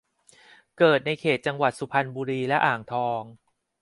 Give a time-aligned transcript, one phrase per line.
[0.77, 3.21] เกิดในเขตจังหวัดสุพรรณบุรีและอ่างทอง